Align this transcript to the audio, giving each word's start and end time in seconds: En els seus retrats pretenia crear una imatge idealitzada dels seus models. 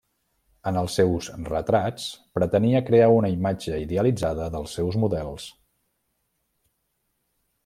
En 0.69 0.77
els 0.79 0.95
seus 0.99 1.27
retrats 1.49 2.07
pretenia 2.39 2.81
crear 2.89 3.11
una 3.17 3.31
imatge 3.35 3.77
idealitzada 3.85 4.51
dels 4.57 4.75
seus 4.81 5.01
models. 5.05 5.49